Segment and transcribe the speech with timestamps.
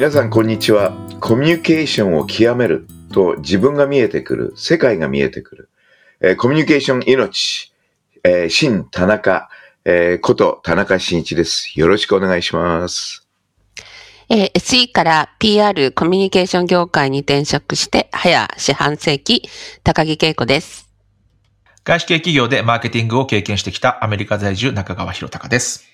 [0.00, 0.96] 皆さんこんにちは。
[1.20, 5.68] コミュニケーションを極めると自分が見えてくる、世界が見えてくる。
[6.22, 7.70] えーコミュニケーション命、
[8.24, 9.50] えー新田中、
[9.84, 11.78] えーこと田中真一です。
[11.78, 13.28] よろしくお願いします。
[14.30, 19.50] えー SE から PR コミュニケーション業界に転職して早四半世紀、
[19.84, 20.88] 高木恵子です。
[21.84, 25.89] 外資系企業でマーケティングを経験してきたアメリカ在住中川博隆です。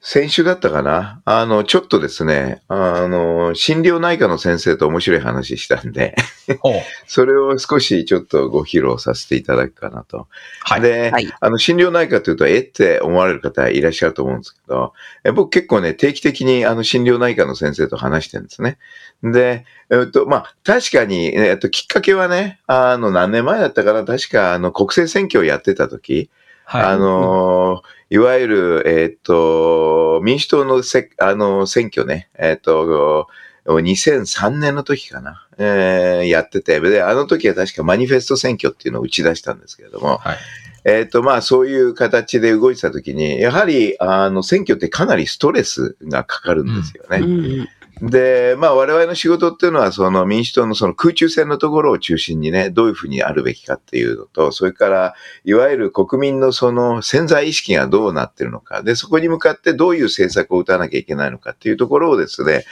[0.00, 1.20] 先週だったかな？
[1.24, 6.14] あの、ちょっとですね、あの、心療内科の先生と面白い話したんで。
[7.08, 10.28] それを少しちょっとご披露させていただくかなと。
[10.62, 10.80] はい。
[10.82, 14.92] で、はいあの、心療内科というと、えって思われる方いらっしゃると思うんですけど、
[15.24, 18.78] え僕結構ね、定期的にあの、心療内科の先生と話してるんですね。
[19.24, 26.30] で、えっと、まあ、確かに、えっと、きっかけはね、あの、何年前だったかな、確か、あの、国政選挙をやってた時、
[26.68, 26.82] はい。
[26.82, 33.28] あのーいわゆる、えっと、民主党のせ、あの、選挙ね、えっと、
[33.66, 40.36] 2003年の時かな、えーやってて、で、あの時は確かマニフェスト選挙っていうのを打ち出したんですけれども、はい。
[40.84, 47.18] えっ、と、まあ、そういう形で動いてたときに、やはり、あの、選挙ってかなりストレスがかかるんですようね。
[47.18, 47.68] ん
[48.00, 62.64] で、まあ、我々の仕事っていうのは、その民主党のその空中戦のところを中心にね、どういうふうにあるべきかっていうのと、それから、いわゆる国民のその潜在意識がどうなってるのか、で、そこに向かってどういう政策を打たなきゃいけないのかっていうところをですね、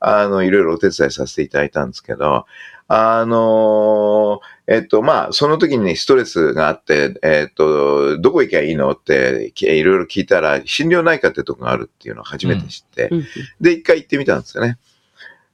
[0.00, 2.44] あの、いろいろお手伝いさせていただいたんですけど、
[2.86, 13.24] あのえっと、まあ、その時にね、ストレスがあって、えっと、どこ行きゃいいのって、きいろいろ聞いたら、心療内科ってとこがあるっていうのを初めて知って、うん
[13.60, 14.78] で、一回行ってみたんですよね。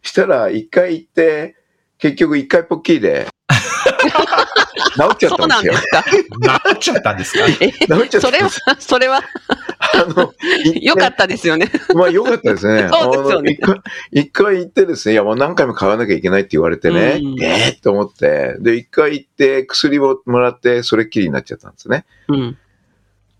[0.02, 1.56] したら、一回行って、
[1.98, 3.26] 結局一回ポッキーで、
[4.96, 5.72] 治っちゃったんですよ。
[5.72, 6.04] なんですか？
[6.40, 9.22] なっちゃったんですかえ、治っちゃったそれはそれは？
[9.92, 10.34] あの、
[10.80, 11.70] 良かったですよね。
[11.94, 12.88] まあ良かったですね。
[12.92, 13.58] そうですよね
[14.12, 22.04] 一回、行ってですね、いやもう何回も買わなきゃいけないって言われてね、うんえー、と思って、で、一回行って薬をもらって、それっきりになっちゃったんですね。
[22.28, 22.58] うん。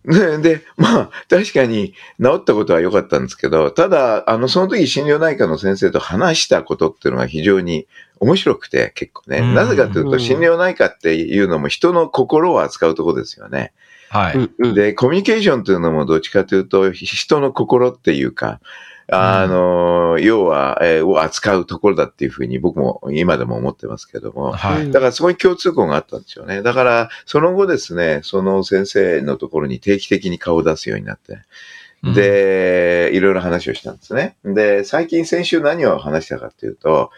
[0.07, 7.87] で、でまあ、確かに治ったことは良かったんですけど、ただ、あの、その時心療内科の先生と話したことっていうのが非常に
[8.21, 9.39] 面白くて、結構ね。
[9.39, 13.73] うんなぜかというと、うん心療内科っていうのも人の心を扱うところですよね。
[14.11, 14.75] はい。
[14.75, 18.61] で、コミュニケーションというのもどっちかというと、人の心っていうか、
[19.13, 24.85] あの、要は、えーを扱うところだっていうふうに僕も今でも思ってますけども、はい。
[24.85, 26.63] うんだからそこに共通項があったんですよね。
[26.63, 31.39] だから、その後ですね、その先生のところに定期的に顔を出すようになって、
[32.03, 34.37] うん、で、いろいろ話をしたんですね。
[34.45, 37.11] で、最近先週何を話したかっていうと、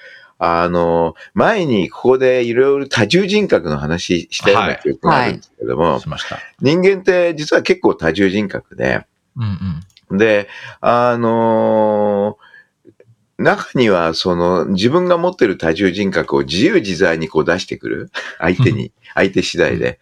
[0.45, 6.41] あの、前にここでいろいろ多重人格の話したような記憶があるんですけども、しました。
[6.61, 9.81] 人間って実は結構多重人格で、うん
[10.11, 10.19] うん。
[10.19, 10.49] で、
[10.81, 12.39] あの
[13.43, 18.11] 中には、その、自分が持ってる多重人格を自由自在にこう出してくる。
[18.39, 19.99] 相手に、 相手次第で。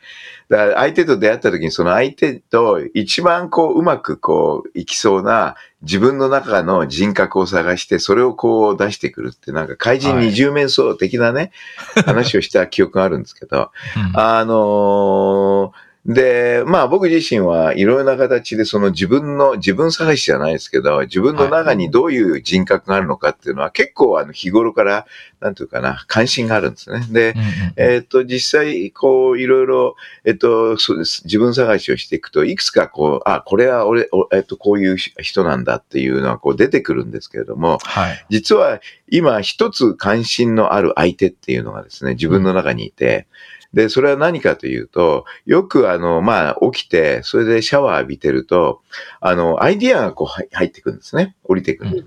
[0.50, 11.52] だから相手と出会った時にその相手と一番こううまくこういきそうな自分の中の人格を探してそれをこう出してくるってなんか怪人二重面相的なね、
[12.04, 25.06] 話をした記憶があるんですけど、うんあのーで、まあ僕自身はいろいろな形でその自分の、自分探しじゃないですけど、自分の中にどういう人格があるのかっていうのは結構あの日頃から、
[25.40, 27.06] なんていうかな、関心があるんですね。
[27.10, 27.34] で、
[27.76, 31.22] えっ、と、実際、こう、いろいろ、えっ、と、そうです。
[31.24, 38.26] 自分探しをしていくと、いくつかこう、あ、これは俺、おえっ、と、こういう人なんだっていうのはこう出てくるんですけれども、はい。
[38.30, 38.80] 実は
[39.10, 43.26] 今一つ関心のある相手っていうのがですね、自分の中にいて、
[43.72, 48.82] で、それは何かというと、よくあの、まあ、起きて、それでシャワー浴びてると、
[49.20, 51.36] あの、アイディアがこう入入ってくるんですね。
[51.44, 52.06] 降りてくる。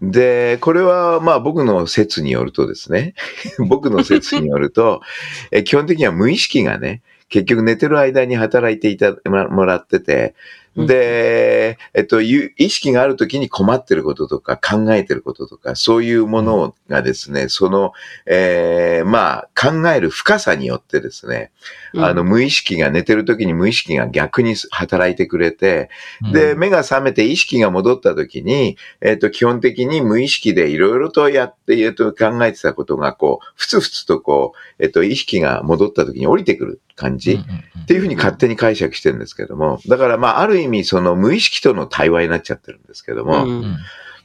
[0.00, 3.14] で、これはまあ僕の説によるとですね、
[3.68, 5.00] 僕の説によると、
[5.50, 9.16] え基本的には無意識がね、結局寝てる間に働いていた
[9.50, 10.36] もらってて、
[10.76, 17.92] で、えっと、意識があるときに困ってることとか考えてることとか、そういうものがですね、その、
[18.26, 21.50] えーまあ、考える深さによってですね、
[21.96, 25.88] あの、無意識が寝てるときに無意識が逆に働いてくれて、
[26.32, 37.38] で、目が覚めて意識が戻ったときに、えっと、基本的に無意識でいろいろとやって、えっと、考えてたことが、こう、ふつふつとこう、えっと、意識が戻ったときに降りてくる感じ。
[37.82, 43.76] っていうふうに勝手に解釈してるんですけども、だからまあある意味その無意識との対話になっちゃってるんですけども、うん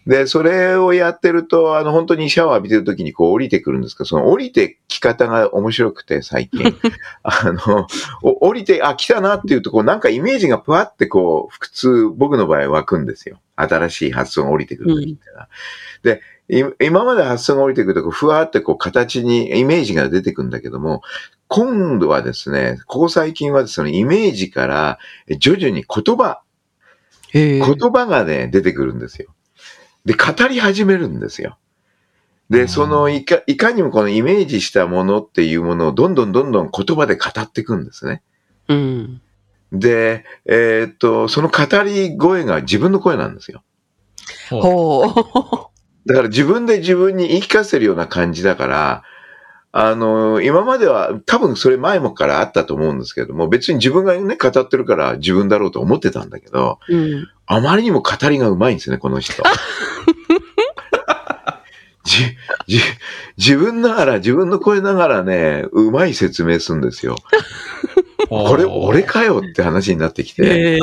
[0.08, 6.76] で、それをやってると、あの本当にシャワー浴びてる時にこう降りてくるんですけど、その降りてき方が面白くて最近。
[7.22, 7.88] あの、
[8.24, 13.40] お降りて、あ、来たなっていうと、こうなんかイメージがぷわってこう、普通僕の場合湧くんですよ。
[13.56, 15.50] 新しい発想が降りてくる時っていうのは。
[16.02, 21.04] で、い今まで発想が降りてくると、こうふわってこう形にイメージが出てくるんだけども、
[21.54, 26.42] 今度はですね、ここ最近はそのイメージからえ徐々に言葉、
[27.34, 29.36] 言葉がね、出てくるんですよ。
[30.06, 31.58] で、語り始めるんですよ。
[32.50, 38.22] で、うんそのいか、いかにもこのイメージしたものっていうものをどんどんどんどん言葉で語っていくんですね。
[38.70, 39.22] うん。
[39.74, 43.62] で、えーっと、その語り声が自分の声なんですよ。
[44.50, 46.08] ほう。
[46.08, 49.04] だから自分で自分に言い聞かせるような感じだから、
[49.74, 57.30] あの、今までは多分それ前もからあったと思うんですけども、別に自分がね、語ってるから自分だろうと思ってたんだけど、うん。
[57.46, 59.42] あまりにも語りがうまいんですね、この人。
[62.04, 62.36] じ、
[62.68, 62.80] じ、
[63.38, 67.16] 自分ながら、自分の声ながらね、うまい説明するんですよ。
[68.28, 70.80] これ、俺かよって話になってきて。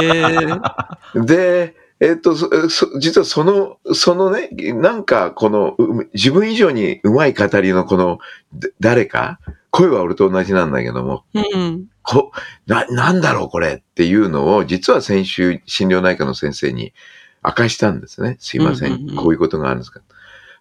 [1.14, 8.18] で、えっと、そそ実はその、そのね、なんかこの、う自分以上にうまい語りのこの、
[8.54, 9.40] だ誰か？
[9.70, 11.86] 声は俺と同じなんだけども、うん。
[12.02, 12.32] こ、
[12.66, 16.94] な、なんだろうこれっていうのを、実は先週心療内科の先生に
[17.44, 18.36] 明かしたんですね。
[18.40, 18.92] すいません。
[18.92, 20.00] うんうんうんこういうことがあるんですか。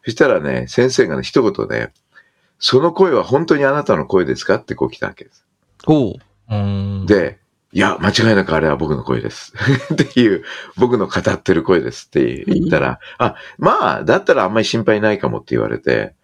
[0.03, 1.91] そしたらね、先生がね、一言で、
[2.59, 4.55] その声は本当にあなたの声ですか？
[4.55, 5.45] ってこう来たわけです。
[5.85, 6.15] ほ
[6.49, 6.55] う。
[6.55, 7.39] うん、で、
[7.77, 9.53] いや、間違いなくあれは僕の声です。
[9.93, 10.43] っていう、
[10.77, 16.15] 僕の語ってる声ですって言ったら、あ、まあ、だったらあんまり心配ないかもって言われて、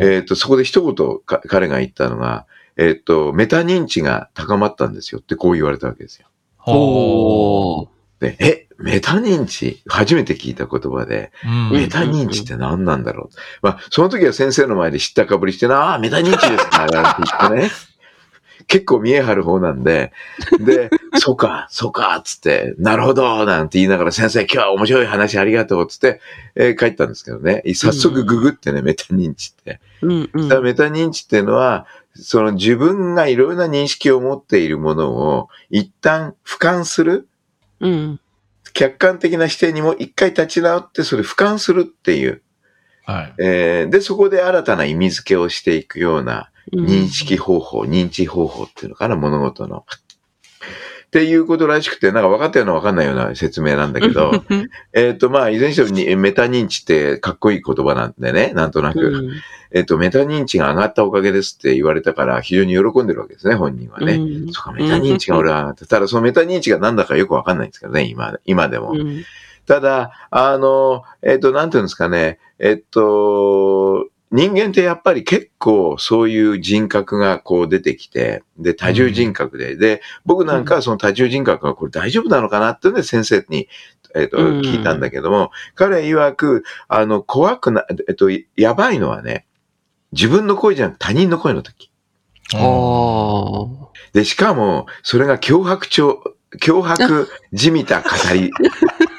[0.00, 2.46] えっ、と、そこで一言か彼が言ったのが、
[2.78, 6.28] えっ、と、メタ認知が高まったんですよってこう言われたわけですよ。
[6.56, 7.90] ほ
[8.20, 9.82] で、え、メタ認知？
[9.86, 13.36] 初めて聞いた言葉で、うんメタ認知って何なんだろう？
[13.60, 17.70] まあ、その時は先生の前で知ったかぶりしてな、ああ、メタ認知ですか、なんて言ってね。
[18.66, 20.12] 結構見え張る方なんで、
[20.60, 26.20] で、 そうか、そうか、つって、なるほど、なんて言いながら、先生、今日は面白い話ありがとう、つって、
[26.54, 27.62] えー帰ったんですけどね。
[27.74, 29.80] 早速ググってね、メタ認知って。
[30.02, 30.06] う。
[30.06, 30.48] うんうん。
[30.48, 37.28] だからメタ認知っていうのは、その自分がいろいろな認識を持っているものを一旦俯瞰する、
[37.80, 38.20] うん。
[38.72, 42.42] 客観的な視点にも一回立ち直ってそれ俯瞰するっていう。
[43.04, 43.34] はい。
[43.38, 49.84] えーで、そこで新たな意味付けをしていくような認識方法、認知方法っていうのかな、物事の。
[51.06, 59.00] っていうことらしくて、なんか分かったような分かんないような説明なんだけど、うんえっと、まあ、いずれにしてもにメタ認知ってかっこいい言葉なんでね、なんとなく。
[59.00, 59.30] うん
[59.76, 64.14] えっと、メタ認知が上がったおかげですって言われたから、非常に喜んでるわけですね、本人はね。
[64.14, 65.86] うんそうか、メタ認知が俺は上がった。
[65.86, 68.92] ただ、そのメタ認知が何だかよくわかんないんですけどね、今、今でも。
[68.92, 69.24] うん
[69.66, 73.83] ただ、あの、えっと、なんていうんですかね、えっと、
[74.34, 83.68] 人間ってやっぱり結構そういう人格がこう出てきて、で、多重人格で、で、僕なんかはその多重人格がこれ大丈夫なのかなっていうので先生に、
[84.16, 89.46] えっと、うん聞いたんだけども、彼曰く、あの、怖くな、えっと、やばいのはね、
[90.10, 91.92] 自分の声じゃなく他人の声の時。
[92.56, 96.24] ほで、しかも、それが脅迫調、
[96.60, 98.50] 脅迫じみた語り。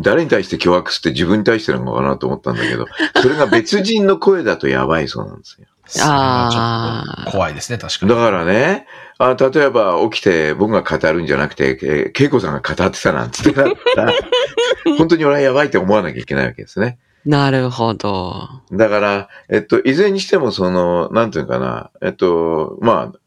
[0.00, 2.86] 誰に対して脅迫すって自分に対してなのかなと思ったんだけど、
[3.20, 5.66] それが別人の声だとやばいそうなんですよ。
[5.86, 8.10] それはちょっと怖いですね、確かに。
[8.10, 8.86] だからね、
[9.18, 14.12] あ例えば起きて僕が語るんじゃなくて、えー恵子さんが語ってたなんつってなったら、
[14.98, 16.98] 本当に俺はやばいって思わなきゃいけないわけですね。
[17.26, 17.28] う。
[17.28, 18.48] なるほど。
[18.72, 23.18] だから、えっと、いずれにしてもその、なんていうのかな、えっと、まあ、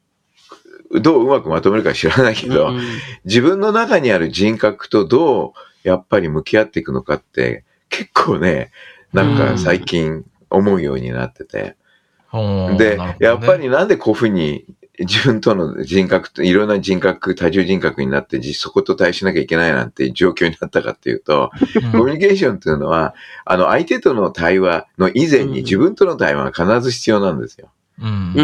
[1.00, 2.82] どううまくまとめるか知らないけど、うん
[3.26, 5.52] 自分の中にある人格とどう
[5.88, 8.72] やっぱり向き合っていくのかって結構ね、
[9.14, 11.76] なんか最近思うようになってて。
[12.34, 14.66] うんで、ねやっぱりなんでこういうふうに
[15.00, 21.52] 自分との人格と、いろんな人格、多重人格になって、実そこと対しなきゃいけないなんて状況になったかっていうと、
[21.82, 23.16] うんコミュニケーションっていうのは、
[23.46, 27.72] あの、相手との対話の以前に自分との対話が必ず必要なんですよ。
[28.02, 28.42] うんう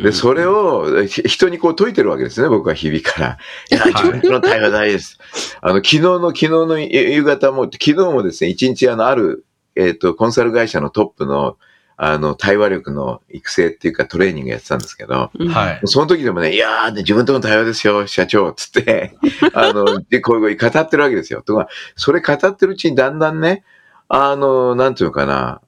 [0.00, 0.02] ん。
[0.02, 3.38] で、それをひ人にこう解いてるわけですね、僕は日々から。
[3.70, 5.18] いや、自分との対話大事です。
[5.62, 11.56] あの、昨日の、昨日の夕方も、昨日もですね、一日あの、ある、えっ、と、コンサル会社のトップの、
[12.02, 15.80] あの、対話力の育成っていうかトレーニングやってたんですけど、はい。
[15.84, 19.16] その時でもね、いやー、ね、自分との対話ですよ、社長、つって、
[19.52, 21.42] あの、で、こういう語ってるわけですよ。
[21.42, 23.64] とか、それ語ってるうちにだんだんね、
[24.08, 25.60] あの、なんていうのかな、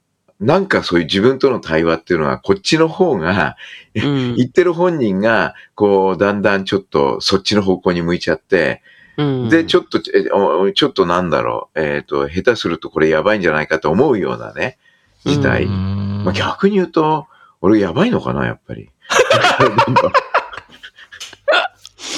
[0.42, 3.56] なんかそういう自分との対話っていうのは、こっちの方が、
[3.94, 8.82] うん言ってる本人が、こう、だんだんちょっとそっちの方向に向いちゃって、
[9.16, 14.78] うんで、ちょっと、ちょっとなんだろう、えっ、と、下手するとこれやばいんじゃないかと思うようなね、
[15.24, 15.66] 事態。
[15.66, 17.26] まあ、逆に言うと、
[17.60, 18.90] 俺やばいのかな、やっぱり。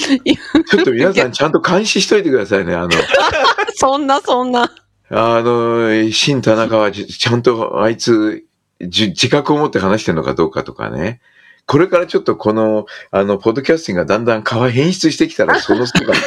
[0.69, 2.75] ちょっと皆さんちゃんと監視しといてくださいね。
[2.75, 2.89] あの、
[3.75, 4.71] そんな、そんな。
[5.09, 8.45] あの、新田中はじちゃんとあいつ、
[8.81, 11.21] じ自覚を持って話してるのかどうかとかね。
[11.67, 16.13] これからちょっとこの、あの、ポッドキャスティングがだんだん変わ変質してきたら、その姿。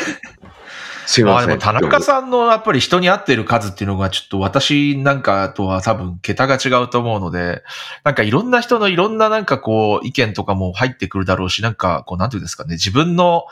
[1.06, 1.48] すいません。
[1.48, 7.62] まあでも田中さんのやっぱり人に会ってる数っていうのがちょっと私なんかとは多分桁が違うと思うので、
[8.04, 13.46] なんかいろんな人のいろんななんかこう意見とかも入ってくるだろうし、なんかこうなんていうんですかね、自分の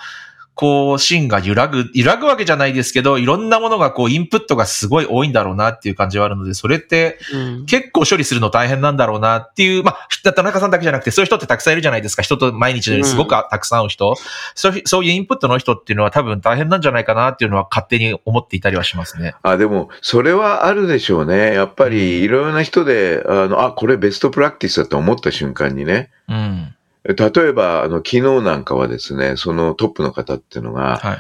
[0.56, 12.22] こう芯が揺らぐ、揺らぐわけじゃないですけど、いろんなものがこうインプットがすごい多いんだろうなっていう感じはあるので、それってうん結構処理するの大変なんだろうなっていう、まあ、田中さんだけじゃなくて、そういう人ってたくさんいるじゃないですか。
[12.22, 14.14] 人と毎日のようにすごくたくさん会う人、
[14.54, 19.34] そういうそういうインプットの人っていうのは多分大変なんじゃないかなっていうのは勝手に思っていたりはしますね。
[19.42, 21.52] あ、でも、それはあるでしょうね。
[21.52, 26.10] やっぱり、いろいろな人で、あの、あ、これベストプラクティスだと思った瞬間にね。
[26.28, 26.75] うん。
[27.06, 31.18] 例えば、あの、昨日なんかはですね、そのトップの方っていうのが、はい。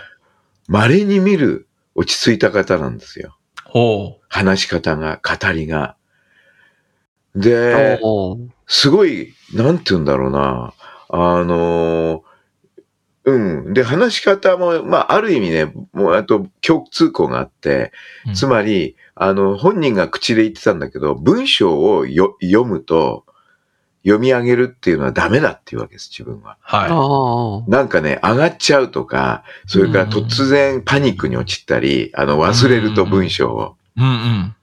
[0.68, 3.36] 稀に見る落ち着いた方なんですよ。
[3.64, 5.96] ほ話し方が、語りが。
[7.34, 8.00] で、
[8.66, 10.74] すごい、なんて言うんだろうな。
[11.08, 12.24] あの、
[13.24, 13.38] う
[13.70, 13.74] ん。
[13.74, 17.92] で、話し方も、まあ、ある意味ね、もう、あと、共通項があって、
[18.30, 18.34] う。
[18.34, 23.25] つまり、あの、本人が口で言ってたんだけど、文章をよ読むと、
[24.06, 26.56] 読み上げるっていうのはダメだっていうわけです、自分は。
[26.62, 33.76] はあーなんかね、上がっちゃうとか、それから突然パニックに陥ったり、あの、忘れると文章を。
[33.96, 34.00] い。
[34.02, 34.54] うんうん。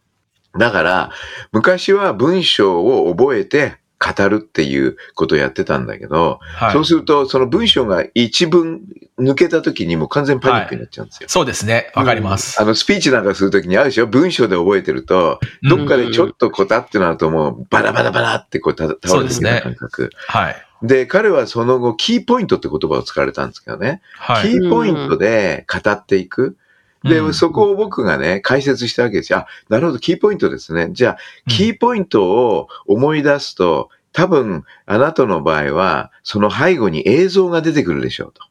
[0.58, 1.12] だから、
[1.52, 6.74] 昔は文章を覚えて語るっていうことをやってたんだけど、はい。
[6.74, 8.82] そうすると、その文章が一文
[9.20, 11.30] 抜けた時にもう完全パニックになっちゃうんですよ。
[11.30, 11.92] そうですね。
[11.96, 12.62] わかります。
[12.62, 14.08] あの、スピーチなんかするときにあるでしょ？
[14.08, 20.10] 文章で覚えてると、どっかでちょっとこたってなるともうバラバラバラってこうた倒れていくような感覚。
[20.28, 20.56] はい。
[20.82, 24.02] で、彼はその後、キーポイントって言葉を使われたんですけどね。
[24.16, 24.52] はい。
[24.52, 26.58] キーポイントで語っていく。
[27.04, 29.40] で、うんそこを僕がね、解説したわけですよ。
[29.40, 30.90] あ、なるほど、キーポイントですね。
[30.92, 31.18] じゃあ、
[31.50, 38.42] キーポイントを思い出すと、多分、あなたの場合は、その背後に映像が出てくるでしょうと。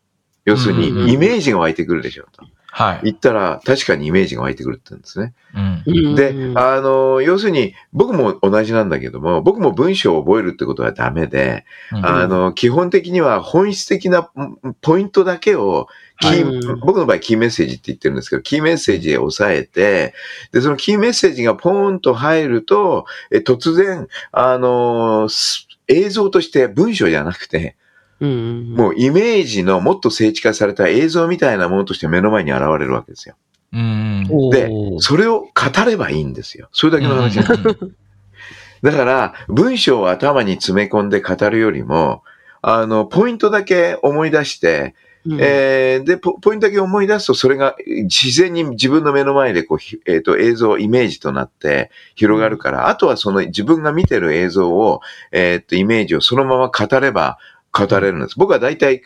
[0.44, 2.44] 要するうんに、イメージが湧いてくるでしょうと。
[2.74, 3.00] はい。
[3.04, 5.34] 言ったら、確かにイメージが湧いてくるって言うんですね。
[5.54, 5.82] うん。
[5.86, 15.86] うんで、あの、要するに、僕も同じなんだけども、僕も文章を覚えるってことはダメで、うんあの、基本的には本質的なうんポイントだけを、
[16.22, 16.44] キ
[16.80, 20.14] 僕の場合キーメッセージって言ってるんですけど、キーメッセージで押さえて、
[20.52, 27.81] で、そのキーメッセージがポーンと入ると、え突然、あの、す映像として文章じゃなくて、うん
[28.26, 33.36] もうイメージのもっと精緻化された映像みたいなものとして目の前に現れるわけですよ。
[33.72, 34.50] うん。
[34.50, 36.68] でそれを語ればいいんですよ。
[36.72, 37.78] それだけの話なんです。
[38.82, 42.24] だから、文章を頭に詰め込んで語るよりも、
[42.62, 55.00] あの、ポイントだけ思い出して、うんえーでポ、ポイントだけ思い出すと、それが自然に自分の目の前でこう、ひえっ、と、映像、イメージとなって広がるから、あとはその自分が見てる映像を、
[55.30, 57.38] えっ、と、イメージをそのまま語れば
[57.72, 58.38] 語れるんです。
[58.38, 59.02] 僕は大体、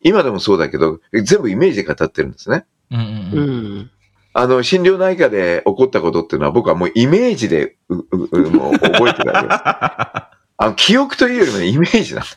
[0.00, 2.64] 今でもそうだけど、全部イメージで語ってるんですね。
[2.90, 3.02] うんう。
[3.02, 3.90] うんん
[4.38, 9.60] あの、心療内科で起こったことっていうのは僕はもうイメージでう、う、うもう覚えてるわけです。
[10.58, 12.36] あの、記憶というよりもねイメージなんです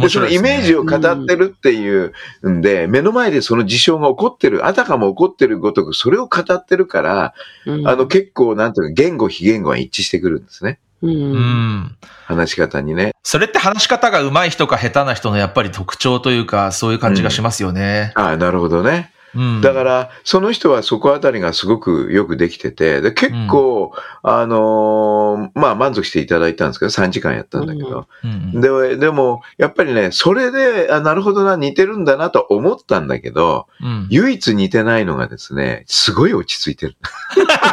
[0.00, 2.12] で、そのイメージを語ってるっていう
[2.48, 7.34] んで、目の前でその事象が起こってる、あたかも起こってるごとく、それを語ってるから、
[7.66, 10.80] うんあの、結構、なんていうか、言語、非言語が一致してくるんですね。
[11.02, 11.96] ううんん。
[12.26, 13.12] 話し方にね。
[13.22, 18.12] それって話し方が上手い人か下手な人のやっぱり特徴というか、そういう感じがしますよね。
[18.14, 19.12] ああ、なるほどね。
[19.36, 19.60] うん。
[19.60, 28.08] だから、その人はそこあたりがすごくよくできてて、で結構、あのーまあ、満足していただいたんですけど、3時間やったんだけど。
[28.24, 36.96] うんうん、で、でも、やっぱりね、それで、あ、なるほどな、似てるんだなと思ったんだけど、うん唯一似てないのがですね、すごい落ち着いてる。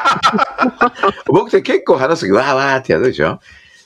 [1.28, 3.40] 僕って結構話すとき、わーわーってやるでしょ？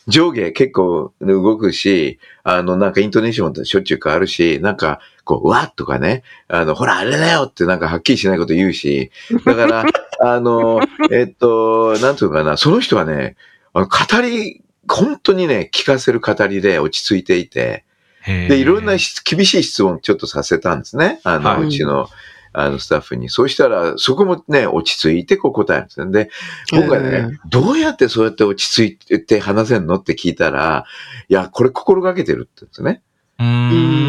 [0.07, 9.11] 上下結構動くし、あの、なんかイントネーションってしょっちゅう変わるし、なんかこう、わっとかね、あの、ほら、あれだよってなんかはっきりしないこと言うし、
[9.45, 9.85] だから、
[10.23, 10.81] あの、
[11.11, 13.35] えっと、なんていうのかな、その人はね、
[13.73, 17.83] あの語り、本当にね、聞かせる語りで落ち着いていて、
[18.25, 21.19] で、いろんな質厳しい質問ちょっとさせたんですね。
[21.23, 22.09] あの、はいうちの、
[22.53, 23.29] あの、スタッフに。
[23.29, 26.11] そうしたら、そこもね、落ち着いてこう答えるんですね。
[26.11, 26.29] で、
[26.71, 29.95] 僕はへね、どうやってそうやって落ち着いて話せんの？
[29.95, 30.85] って聞いたら、
[31.29, 33.01] いや、これ心がけてるって言うんですね。
[33.39, 34.06] うーん。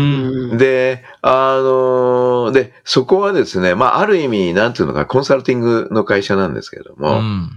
[0.57, 7.51] で、あので、そこはですね、まあ、ある意味、なんていうのか、コンサルティングの会社なんですけれどうも、ん。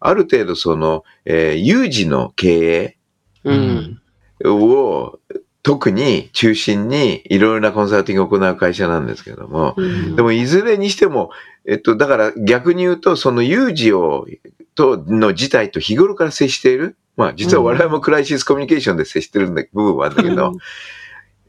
[0.00, 2.96] ある程度その、えー有事の経
[3.44, 4.00] うん。
[4.44, 5.18] 営を、
[5.62, 11.30] 特に中心にいろいろなコンサルティングを行う会社なんですけれども、うんでもいずれにしても、
[11.66, 14.26] えっと、だから逆に言うと、その有事を、
[14.74, 16.96] と、の事態と日頃から接している。
[17.16, 20.54] まあ実は我々もクライシスコミュニケーションで接してるんだ部分はあるんだけど、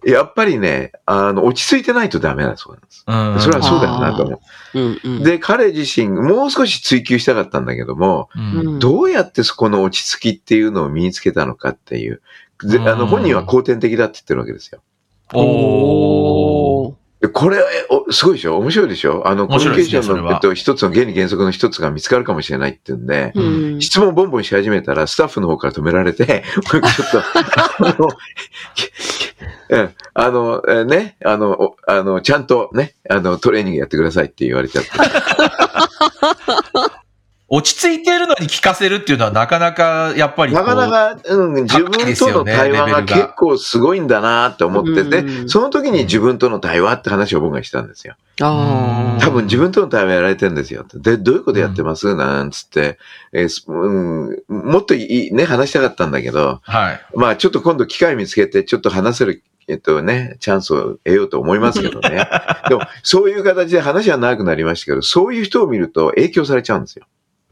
[0.06, 3.04] やっぱりね、あの、落ち着いてないとダメだそうなんです。
[3.08, 3.40] うん。
[3.40, 4.42] それはそうだよなと思
[4.74, 5.24] うんうんう。
[5.24, 12.22] で、彼自身、もう少し追求したかったんだけども、うん、どうやってそこの落ち着きっていうのを身につけたのかっていう。
[12.64, 14.82] であの、うん本人は後天的だって言ってるわけですよ。
[15.34, 16.96] お
[17.34, 18.58] これ、おすごいでしょ？
[18.58, 23.42] 面白いでしょあの、コミュニケーションの、えっと、一つの原理原則の一つが見つかるかもしれないっていうんで、う
[23.78, 27.24] ん質問ボンボンし始めたら、スタッフの方から止められて、 ちょっと、
[27.88, 28.10] あの、
[29.70, 34.92] うんあの、えーね、あの、あの、ちゃんとね、あの、トレーニングやってくださいって言われちゃって。
[37.56, 40.54] 落ち着いてるのに聞かせるっていうのはなかなか、やっぱり。
[40.54, 48.16] なかなか、うん、自分との対話が結構すごいんだなって思ってて、うんその時に自分との対話って話を僕がしたんですよ。
[48.42, 50.84] あー多分自分との対話やられてるんですよ。
[50.96, 52.16] で、どういうことやってます？
[52.16, 52.98] なんつって、
[53.32, 57.02] えーすうん、もっといいね、話したかったんだけど、はい。
[57.14, 62.28] まあちょっと今度機会見つけて、ちょっと話せる、えっとね、チャンスを得ようと思いますけどね。
[62.68, 67.06] でも、そういう形で話は長くなりましたけど、そういう人を見ると影響されちゃうんですよ。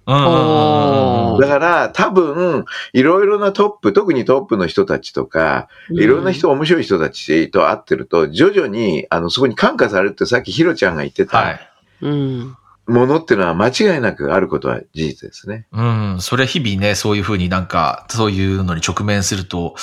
[0.05, 11.59] だから、多分、いろいろなトップ、特にトップの人たちとか、いろんな人、面白い人たちと会ってると、徐々に、あの、そこに感化されるってさっきヒロちゃんが言ってはたい。
[12.01, 12.57] うん。
[12.87, 15.67] ものっていうのは間違いなくあることは事実ですね。
[15.71, 16.17] うん。
[16.19, 19.75] それ日々ね、そういうふうになんか、そういうのに直面すると、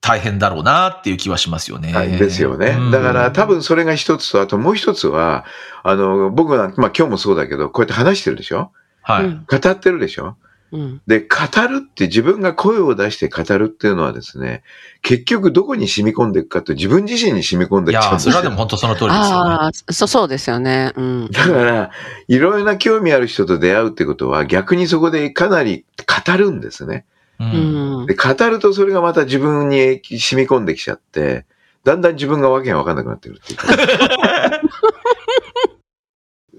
[0.00, 1.92] 大変だろうなっていう気はしますよね。
[1.92, 2.90] はい、ですよねうん。
[2.92, 5.44] だから多分それが一つと、あともう一つは、
[5.82, 8.70] あの、僕は、まあ今日もそうだけど、こうやって話してるでしょ？
[9.08, 9.24] はい。
[9.24, 10.36] うん語ってるでしょ？
[10.70, 11.00] うん。
[11.06, 11.26] で、語
[11.66, 14.62] るって自分が声を出して語るっていうのはですね、
[15.00, 18.32] 結局どこに染み込んでいくかと自分自身に染み込んでいちゃうんですよ。
[18.32, 19.30] それはでも本当その通りですよね。
[19.30, 20.92] ああ、そそうですよね。
[20.94, 21.30] うん。
[21.30, 21.90] だから、
[22.28, 25.86] いろいろな興味ある人と出会うってことは逆にそこでかなり
[26.26, 27.06] 語るんですね。
[27.40, 27.44] う。
[27.44, 28.14] うんんで、。
[28.14, 31.46] 語るとそれがまた自分に染み込んできちゃって、
[31.84, 33.66] だんだん自分がわけがわかんなくなってくるっていうか。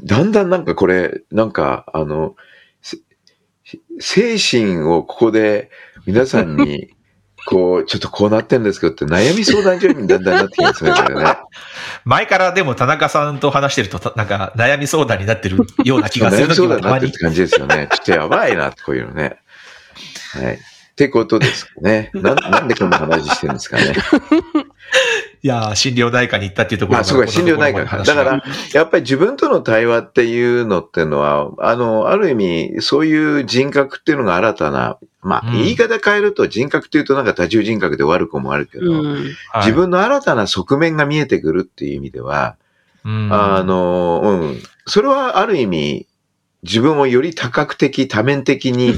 [0.03, 2.35] だんだんなんかこれ、なんか、あの、
[2.81, 5.69] せ精神をここで
[6.05, 6.89] 皆さんに、
[7.45, 11.37] こう、ちょっとこうなってんですけどって悩み相談所にだんだんなってきますね、これね。
[12.03, 17.87] 前からでも田中さんと話してると、たなんか悩み相談になってるような気がす悩る時み相談になってるって感じですよね。
[17.91, 19.37] ちょっとやばいな、こういうのね。
[20.33, 20.55] はい。
[20.55, 20.59] っ
[20.95, 22.11] てことですかね。
[22.13, 23.95] なんなんでこんな話してるんですかね。
[25.41, 28.03] いやー、心療内科に行ったっていうところあ、そうか、心療内科か。
[28.03, 39.29] だから、やっぱり自分との対話っていうのっていうのは、あの、ある意味、そういう人格っていうのが新たな、まあ、うん言い方変えると人格っていうとなんか多重人格で悪くもあるけど、うん。
[39.57, 42.57] 自、分の新たな側面が見えてくるっていう意味では、
[43.05, 44.63] うんあ、の、うん。
[44.85, 46.07] それはある意味、
[46.63, 48.93] 自分をより多角的、多面的に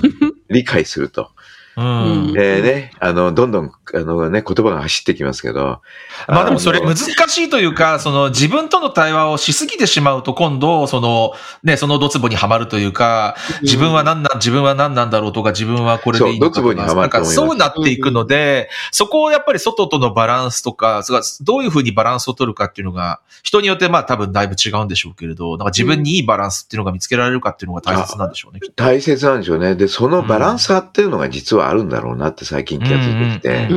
[0.50, 1.32] 理解すると。
[1.78, 5.82] うんね、あの、どんどん、あのね、言葉が走ってきますけど。
[6.28, 21.04] まあでもそれ難しいというか、その自分との対話をしすぎてしまうと今度、そのね、そのドツボにはまるというか、自分は何なん、自分は何なんだろうとか、自分はこれでいいのかとかそうドツボにはまると思いますなんかそうなっていくので、そこをやっぱり外とのバランスとか、
[21.42, 28.60] どういうふうにバランスを取るかっていうのが、人によってまあ多分だいぶ違うんでしょうけれど、なんか自分にいいバランスっていうのが見つけられるかっていうのが大切なんでしょうね。
[28.76, 29.76] 大切なんでしょうね。
[29.76, 33.68] で、そのバランス差っていうのが実はあるんだろうなって最近気がついてきて。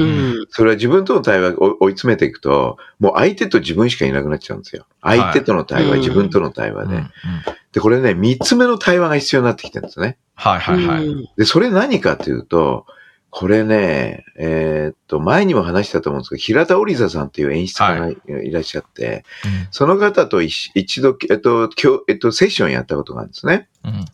[0.50, 4.86] それは自分との対話を追い詰めていくと、もう相手と自分しかいなくなっちゃうんですよ。
[5.02, 7.02] 相手との対話、はい自分との対話で。
[7.72, 10.16] で、これね、三つ目の対話が必要になってきてるんですね。
[10.34, 11.06] はいはいはい。
[11.06, 12.86] うんで、それ何かというと、
[13.30, 19.24] これね、えーっと、前にも話したと思うんですけど、平田織座さんっていう演出家がいいらっしゃって、
[19.72, 23.68] その方と一一度、えっと、今日、えっと、セッションやったことがあるんですね。
[23.84, 24.04] うんうん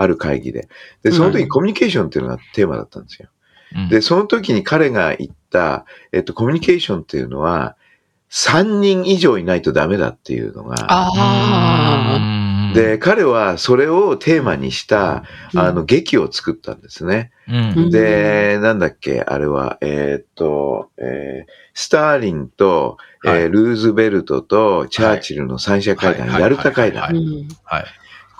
[0.00, 0.68] ある会議で。
[1.02, 3.28] で、その時コミュニケーションっていうのがテーマだったんですよ。
[3.76, 3.88] うん。
[3.90, 7.76] で、その時に彼が言った、えっと、コミュニケーションっていうのは、
[8.30, 10.76] 3人以上いないとダメだっていうのが。
[12.74, 17.32] で、彼はそれをテーマにした、あの、劇を作ったんですね。
[17.48, 17.90] うん。
[17.90, 26.42] で、なんだっけ、あれは、えーっと、えースターリンと、えーはいルーズベルトとチャーチルの三者会談、はい。
[26.42, 27.14] ヤルタ会談。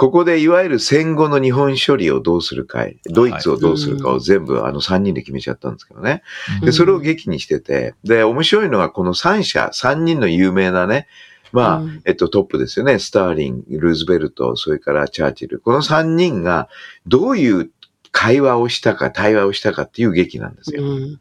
[0.01, 6.23] ここでいわゆる戦後の日本処理をどうするか、ドイツをどうするかを全部あの3人で決めちゃったんですけどね。
[6.63, 11.07] で、それを劇にしてて、で、面白いのはこの3社、3人の有名なね、
[11.53, 12.99] まあ、うんえっと、トップですよね。
[12.99, 15.61] スターリン、ルーズベルト、それからチャーチル。
[15.61, 16.71] この3人が
[17.07, 17.71] どういう
[18.11, 20.83] 会話をしたか、対話をしたかっていう劇なんですよ。
[20.83, 21.21] うん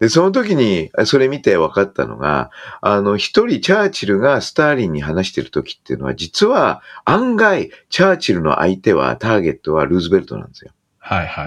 [0.00, 10.72] で、その時に、それ見て分かったのが、あの、一人チャーチルがスターリンに話してる時っていうのは、実は案外、チャーチルの相手は、ターゲットはルーズベルトなんですよ。
[10.98, 11.46] はいは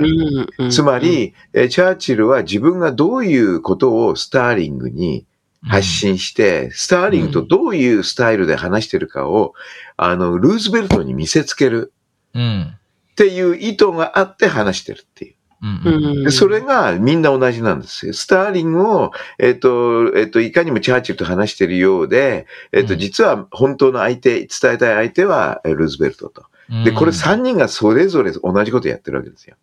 [0.68, 0.72] い。
[0.72, 5.26] つまり、えチャーチルは自分がどういうことをスターリングに
[5.68, 9.54] 発信して、スターリングとどういうスタイルで話してるかを、
[9.98, 11.94] あの、ルーズベルトに見せつける
[12.36, 12.78] うん。
[13.14, 15.36] っていう意図があって話してるっていう。
[15.64, 18.14] うんううんんでそれがみんな同じなんですよ。
[18.14, 26.44] スターリングを、えっ、と、えっ、と、いかにもチャーチルと話してるようで、えっ、と、うん実は本当の相手、伝えたい相手はえールーズベルトと。
[26.70, 29.56] うんで、これ3人がそれぞれ同じことやってるわけですよ。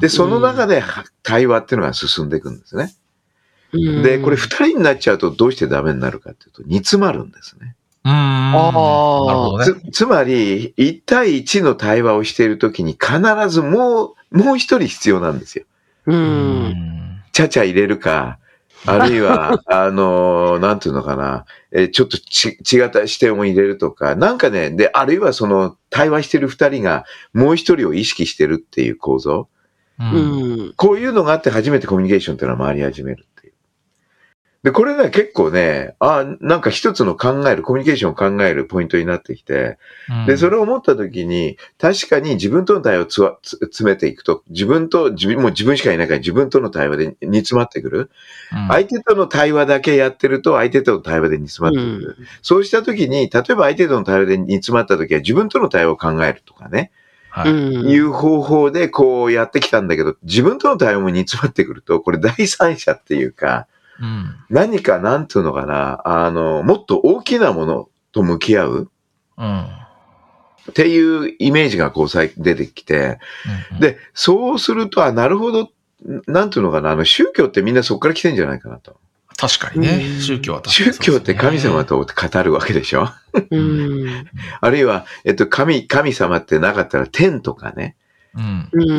[0.00, 2.94] で、その中では会話っていうのが進んでいくんですね。
[3.72, 7.76] うんで、これ2人になっちゃうとどうしてダメになるかっていうと、煮詰まるんですね。
[8.04, 9.90] あーなるほどね。
[9.90, 15.64] つつまり、1対1の対話をしているときに必ずもう、もう一人必要なんですよ。
[16.06, 16.14] う。
[16.14, 16.18] うん
[16.68, 17.22] ん。
[17.32, 18.38] ちゃちゃ入れるか、
[18.86, 29.48] あるいは、 あの、なんていうのかな、えーちょっとち違った視点を入れるとか、なんかね、で、あるいはその、対話してる二人がもう一人を意識してるっていう構造。
[29.98, 30.04] う。
[30.04, 30.72] うんん。
[30.76, 33.47] こういうのがあって初めてコミュニケーションっていうのは回り始めるっていう。
[34.64, 39.78] で、これね、結構ね、あなんか一つの考える、コミュニケーションを考えるポイントになってきて、
[40.26, 47.98] で、それを思ったときに、確かに自分との対話をつわつ詰めていくと、自分と、自分、もう自分しかいないから自分との対話で煮詰まってくる。
[47.98, 48.08] うん
[48.68, 52.16] 相手との対話だけやってると、相手との対話で煮詰まってくる。
[52.42, 56.90] そうしたときに、例えば相手との対話で煮詰まったときは、自分との対話を考えるとかね、
[57.30, 57.50] はい。
[57.52, 57.88] うん。
[57.88, 63.66] いう方法でこうやってきたんだけど、自分との対話も煮詰まってくると、これ第三者っていうか、
[64.00, 64.34] うん。
[64.50, 68.90] 何かなんていうのかな、あの、もっと大きなものと向き合う
[69.36, 69.66] うん。
[70.70, 73.18] っていうイメージがこう最近出てきて、
[73.72, 75.70] うん、で、そうすると、あ、なるほど、
[76.26, 78.96] なんていうのかな、あの、宗教ってみんなそこから来てんじゃないかなと。
[79.36, 80.18] 確かにねう。
[80.18, 82.04] ん宗教は確かに宗教って神様と。
[82.04, 83.08] と語るわけでしょ
[83.50, 84.26] うん。
[84.60, 87.96] あるいは、えっと、神、神様ってなかったら天とかね。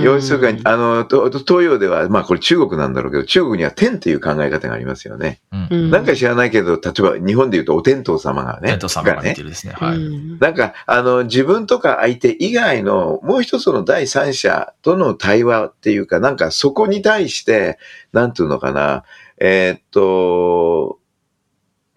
[0.03, 5.39] 要するに、あの、と東洋では、まあこれ中国なんだろうけど、中国には天という考え方がありますよね。
[5.51, 5.67] うん。
[5.69, 8.69] うんなんか知らないけど、例えば日本で言うとお天道様がね。
[8.69, 9.29] テント様ががね。
[9.29, 9.73] 似てるですね。
[9.73, 9.97] はい。
[9.97, 17.77] うんなんか、あの、自分とか相手以外のもう一つの第三者との対話っていうか、なんかそこに対して、
[18.13, 19.03] なんていうのかな、
[19.37, 20.99] えーっと、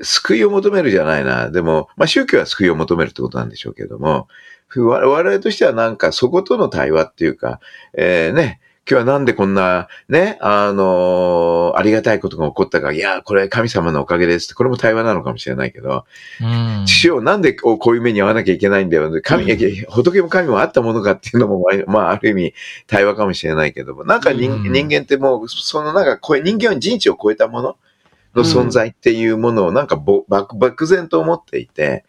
[0.01, 1.51] 救いを求めるじゃないな。
[1.51, 4.29] でも、まあ宗教は救いを求めるってことなんでしょうけども、
[4.81, 7.61] 我我々としてはなんかそことの対話っていうか、
[7.95, 16.05] えーね、今日はなんでこんな、ね、あのありがたいことが起こったか、いや、これ神様のおかげですって、これも対話なのかもしれないけど、
[16.41, 16.87] うん。
[16.87, 19.13] 師匠、なんでこうこういう目に遭わなきゃいけないんだよ。
[19.23, 19.55] 神、
[19.89, 22.55] 仏も神もあったものかっていうのも、まあ、ある意味、
[22.89, 24.73] 対話かもしれないけども、なんか人,、うん。
[24.73, 27.77] 人間ってもう、そのなんか、人間は人知を超えたもの
[28.35, 32.05] の存在っていうものをなんか漠然と思っていて、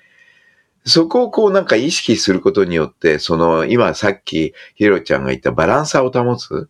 [0.86, 6.54] そこをこうなんか意識することによって、その、今さっきヒロちゃんが言ったバランサーを保つ？
[6.54, 6.70] う。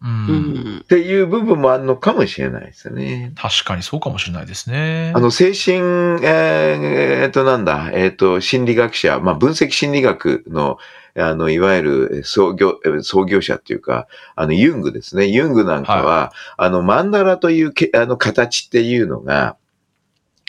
[0.00, 0.10] うん
[0.76, 0.80] ん。
[0.84, 3.32] っていう部分もあるのかもしれないですね。
[3.36, 5.12] 確かにそうかもしれないですね。
[5.14, 5.76] あの、精神、
[6.24, 10.78] えーえと、なんだ、えーっと、心理学者、まあ、分析心理学の、
[11.16, 15.26] あの、いわゆる創業、えー創業者っていうか、あの、ユングですね。
[15.26, 19.56] ユングなんかは、あの、マンダラというけ、あの、形っていうのが、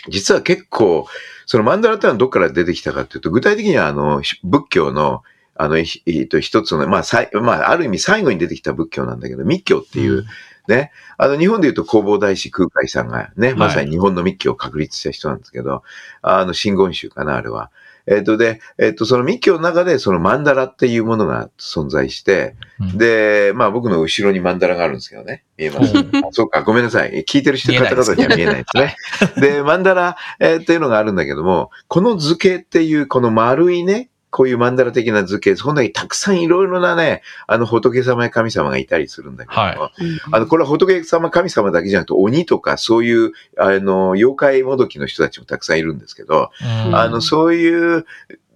[0.08, 1.08] 実は結構、
[1.46, 5.24] そのマンダラってのはどこから出てきたかっていうと、具体的には、あの、ひ仏教の、
[5.56, 10.26] あの、ひえーっと、一つの、まあ、さいまあ、ある意味最後に出てきた仏教なんだけど、密教っていう、
[10.70, 10.92] ね。
[11.18, 15.84] あの、日本で言うと弘法大師空海さんがね、まさに日本の密教を確立した人なんですけど、
[16.22, 17.72] あの、真言宗かな、あれは。
[18.10, 25.44] えっ、と、で、えっ、と、その密教の中で、そのマンダラっていうものが存在して、うんで、まあ僕の後ろにマンダラがあるんですけどね。
[25.58, 27.24] 見えます、あそうか、ごめんなさい。
[27.24, 28.96] 聞いてる人方々には見えないですね。
[29.40, 39.92] で、マンダラ、えーっていうのがあるんだけども、この図形っていう、この丸いね、こういう曼荼羅的な図形、そんなにたくさんいろいろなね、あの仏様や神様がいたりするんだけども、は
[40.32, 46.52] あの、これは仏様、神様だけじゃなくて、鬼とかそういう、あの、妖怪もどきの人たちもたくさんいるんですけど、
[46.88, 46.96] うん。
[46.96, 48.06] あの、そういう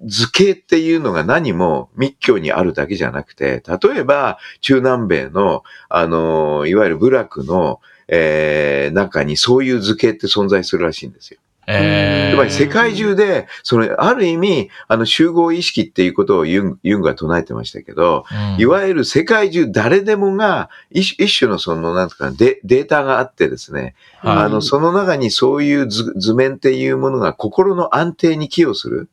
[0.05, 11.39] 図形っていうのが何も密教にあるだけじゃなくて、例えば中南米の、あの、いわゆる部落の、えー、中にそういう図形って存在するらしいんですよ。
[11.67, 12.35] えー。
[12.35, 18.61] つまり世界中で、その、ある意味、あの、集合意識っていうことをユンユングは唱えてましたけど、うん。
[18.61, 24.37] いわゆる世界中誰でもが一一種のその、なんとかデデータがあってですね、はい。
[24.45, 29.09] あの、その中にそういう図図面っていうものが心の安定に寄与する。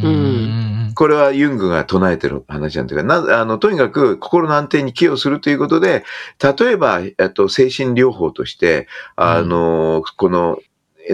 [0.00, 0.06] うん。
[0.06, 0.10] う
[0.90, 0.92] ん。
[0.94, 6.04] これはユングが唱えてる話なんていうか、なあの、とにかく心の安定に寄与するということで、
[6.42, 10.58] 例えば、えっと、精神療法として、あの、この、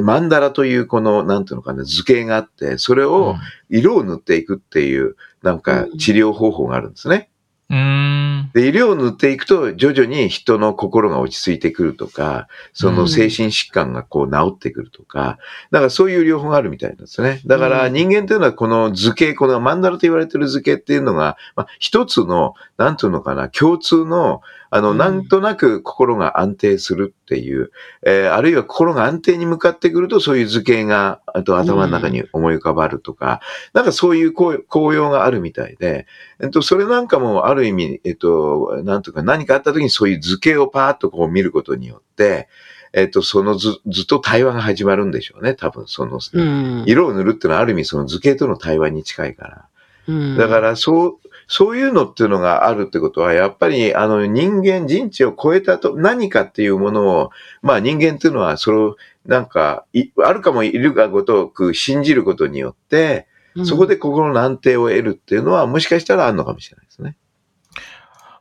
[0.01, 3.37] マンダラというこの、なんていうのかな、図形があって、それを
[3.69, 7.29] 色を塗っていくっていう、なんか治療方法があるんですね。
[7.73, 8.51] うん。
[8.53, 15.39] で、色を塗っていくと、徐々に人の心が落ち着いてくるとか、その精神疾患がこう治ってくるとか、
[15.71, 17.41] だからそういう療法があるみたいなんですね。
[17.47, 24.43] だからうん人間というのはこの図形、このマンダラと言われてる図形っていうのが、まあ、一つの、なんていうのかな、共通の、
[24.75, 24.99] あの、うん。
[24.99, 27.71] なんとなく心が安定するっていう、
[28.05, 33.41] えーあるいは心が安定に向かってくると、そういう図形が、あと頭の中に思い浮かばるとか、
[33.75, 36.07] なんかそういう効効用があるみたいで、
[36.41, 42.49] えっと、それなんかもある意味、えっと、なんとか何かあった時にそういう図形をパーッとこう見ることによって、
[42.95, 46.85] えっと、その図、図と対話が始まるんでしょうね、多分その、うん。
[46.87, 49.67] 色を塗るっていうのはある意味その図形との対話に近いから。
[50.09, 50.37] うん。
[50.37, 51.22] だから、そう、
[51.55, 63.27] そういうのっていうのがあるってことは、やっぱり、あの、人間、人知を超えたと、何かっていうものを、まあ人間っていうのは、それを、なんか、いあるかもいるがごとく信じることによって、
[63.67, 67.19] そこで心の安定を得るっていうのは、もしかしたらあるのかもしれないですね。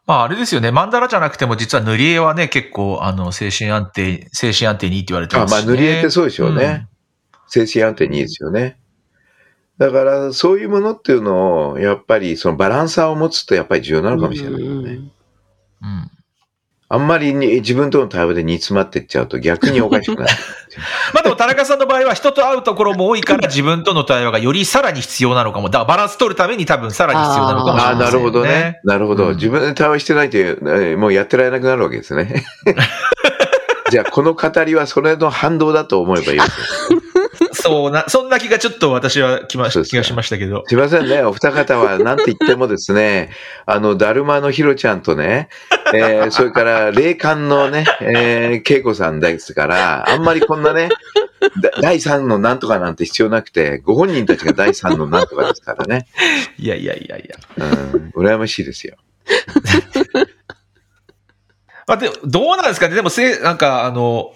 [0.06, 0.72] まああれですよね。
[0.72, 5.66] マンダラじゃなくても実は塗り絵はね、結構あの精神安定、精神安定にいいって言われてあますし、ね。
[5.66, 6.88] まあ、塗り絵ってそうでしょうね。
[7.50, 8.81] 精神安定にいいですよね。
[9.78, 15.00] だから、そういうものっていうのを、やっぱり、そのバランサーを持つとやっぱり重要なのかもしれないよね。
[15.82, 16.12] うん。
[16.94, 20.34] あんまりに自分との対話で煮詰まっていっちゃうと逆におかしくなる。
[21.16, 25.70] まあでも田中さんの場合は人と会うところも多いから自分との対話がよりさらに必要なのかも。
[25.70, 28.32] だからバランス取るために多分さらに必要なのかもしああ、れませんよね。
[28.32, 28.80] なるほどね。
[28.84, 29.28] なるほど。
[29.28, 30.38] うん自分で対話してないと
[30.98, 32.44] もうやってられなくなるわけですね。
[33.90, 37.01] じゃあ、この語りはそれの反動だと思えばいいわけです。
[37.62, 40.64] そうな、そんな気がちょっと私は気まそうですか気がしましたけど。
[40.68, 41.22] すいませんね。
[41.22, 43.30] お二方は何て言ってもですね、
[43.66, 45.50] あの、だるまのひろちゃんとね、
[45.94, 50.90] えーそれから、霊感のね、えー、恵子さんですから、あんまりこんなね、
[51.62, 56.08] だ第三のなんとかなんて必要なくて、ご本人たちが第三のなんとかですからね。
[56.58, 57.36] いやいやいやいや。
[57.58, 58.96] うん、羨ましいですよ。
[61.88, 64.34] まあで、どうなんですかねでもせ、なんかあの、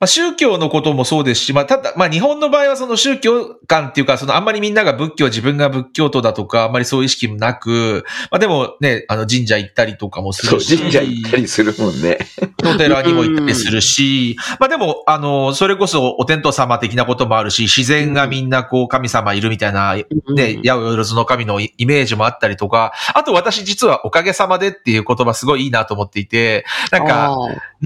[0.00, 10.78] まあ、宗教のこともそうですし、まあ、ただ、まあ、日本の場合はその宗教観っていうか、そのあんまりみんなが仏教、自分が仏教徒だとか、あんまりそういう意識もなく、まあ、でもね、あの神社行ったりとかもするし。
[10.78, 12.18] 神社行ったりするもんね。
[12.64, 27.36] お寺にも行ったりするし、まあでも、あの、それこそお天道様的なこともあるし、自然がみんなこう神様いるみたいな、ね、八百万の神のイメージもあったりとか、あと私実はおかげさまでっていう言葉すごいいいなと思っていて、なんか、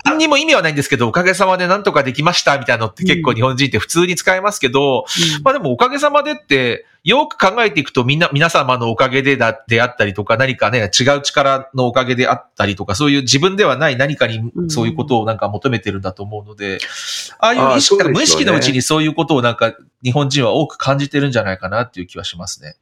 [0.04, 5.04] 何にも意味はないんですけど、おかげさまでなんとかできましたみたいなのって結構日本人って普通に使いますけど、
[5.42, 16.78] まあでもおかげさまでって、よく考えていくとみんな、皆様のおかげでだ、であったりとか、何かね、違う力のおかげであったりとか、そういう自分ではない何かにうんそういうことをなんか求めてるんだと思うので、
[17.38, 22.76] ああいう意識、ね無意識のうちにそういうことをなんか日本人は多く感じてるんじゃないかなっていう気はしますね。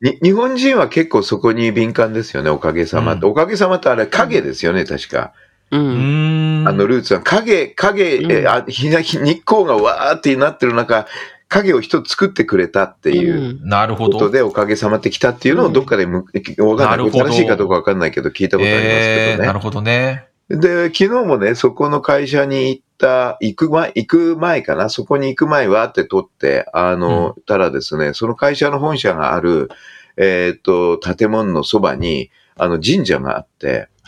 [0.00, 3.26] に日本人は結構そこに敏感ですよね、おかげさまって。
[3.26, 5.34] うんおかげさまってあれ影ですよね、確か。
[5.70, 5.78] う。
[5.78, 6.68] うんん。
[6.68, 11.06] あのルーツは影、影、うんえあ日な日日光がわーってなってる中、
[11.48, 13.58] 影を一つ作ってくれたっていう。
[13.66, 14.18] なるほど。
[14.18, 16.24] ことでおかげさまってきたっていうのをどっかでむ、
[16.58, 17.10] わかんない。
[17.10, 19.32] 正しいかどうかわかんないけど聞いたことありますけどね。
[19.32, 20.30] えーなるほどね。
[20.50, 29.70] で、昨日もね、そこの会社に行った、行く前、行く前かな、そこに行く前はって撮って、あの、たらですね、その会社の本社がある、
[30.16, 33.99] えっ、と、建物のそばに、あの、神社があって、うーん。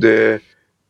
[0.00, 0.40] で、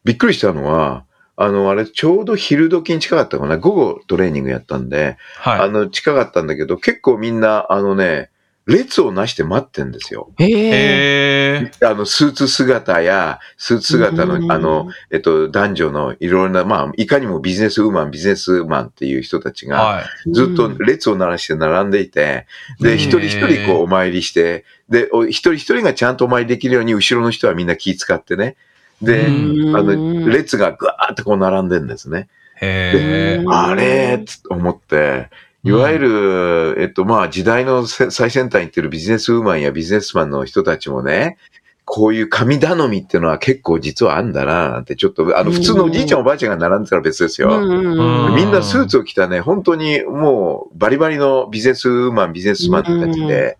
[0.04, 1.04] びっくりしたのは、
[1.36, 5.60] あの、あれ、ちょうど昼時に近かったかな、午後トレーニングやったんで、はい。
[5.60, 8.30] あの、近かったんだけど、結構みんな、あのね、
[8.68, 10.30] 列をなして待ってんですよ。
[10.38, 11.70] へ。
[11.82, 20.32] あの、スーツ姿や、スーツ姿うんの、あの、えっと、男女のいろいろな、まあ、いかにもビジネスウーマン、ビジネスマンっていう人たちが、はい。
[20.32, 22.46] ずっと列をならして並んでいて、
[22.78, 28.56] で、うん一人一人こうお参りして、で、お一人一人がちゃんとお参りできるように、後ろの人はみんな気使ってね。
[29.00, 32.28] で、うんあの、列がぐわーってこう並んでんですね。
[32.60, 35.30] へあれつと思って、
[35.68, 41.36] いわゆる、えっと、まあ、時代のせ最先端に行ってるビジネスウーマンやビジネスマンの人たちもね、
[41.84, 47.48] こういう神頼みっていうのは結構実はあんだな、なんて、ちょっと、あの、普通のおじいちゃんおばあちゃんが並んでたら別ですよ。
[47.48, 53.56] うんみんなスーツを着たね、本当にもうバリバリのビジネスウーマン、ビジネスマンたちで、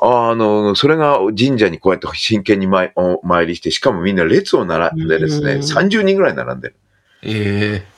[0.00, 6.74] あの、それが神社にこうやって真剣に参お参りして、しかもみんな列を並んでですね、うん30人ぐらい並んでる。
[7.22, 7.95] ええ。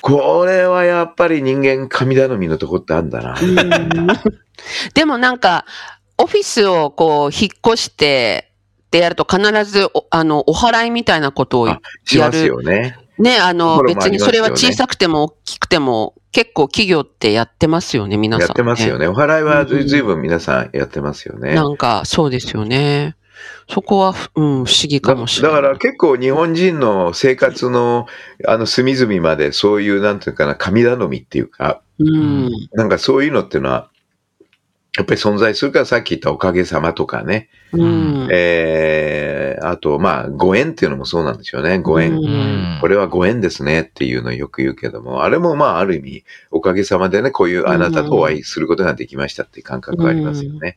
[0.00, 3.36] これはやっぱり人間神頼みのとこってあんだな。
[3.40, 4.06] うん
[4.94, 5.64] でもなんか、
[6.18, 8.52] オフィスをこう、引っ越して、
[8.90, 12.96] でやると必ずお、あの、お祓いみたいなことをあしますよね。
[13.18, 19.06] ね、あの、別にそれは小さくても大きくても、結構企業ってやってますよね、皆さん、やってますよね。
[19.06, 21.54] お祓いはずうんずいぶん皆さんやってますよね。
[21.54, 23.16] なんか、そうですよね。
[23.68, 25.62] そこは、うん、不思議かだもしれない。
[25.62, 28.06] だから結構日本人の生活の
[28.46, 32.50] あの隅々までそういうなんていうかな神頼みっていうか、うん。
[32.72, 33.90] なんかそういうのっていうのは
[34.96, 38.28] やっぱり存在するからさっき言ったおかげさまとかね、うん。
[38.32, 41.78] えー、あとまあご縁っていうのもそうなんですよね。
[41.78, 42.16] ご縁。
[42.16, 42.78] うんうん。
[42.80, 50.76] これはご縁ですねっていうのをよく言うけども、あれもまあある意味おかげさまでね、こういうあなたとお会いすることができましたっていう感覚がありますよね。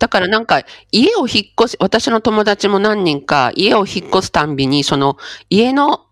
[0.00, 5.18] だからなんか、家を引っ越し、私の友達も何人か、家を引っ越すたんびに、その、
[5.50, 6.06] 家の